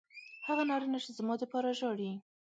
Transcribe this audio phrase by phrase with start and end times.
[0.47, 2.11] هغه نارینه چې زما دپاره ژاړي